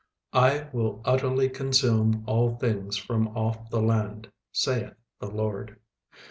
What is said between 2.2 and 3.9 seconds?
all things from off the